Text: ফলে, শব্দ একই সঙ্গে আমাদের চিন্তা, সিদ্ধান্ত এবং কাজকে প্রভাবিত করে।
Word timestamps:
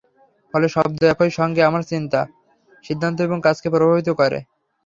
ফলে, 0.53 0.67
শব্দ 0.75 0.99
একই 1.13 1.31
সঙ্গে 1.39 1.61
আমাদের 1.63 1.89
চিন্তা, 1.93 2.19
সিদ্ধান্ত 2.85 3.17
এবং 3.21 3.37
কাজকে 3.41 3.67
প্রভাবিত 3.73 4.09
করে। 4.19 4.39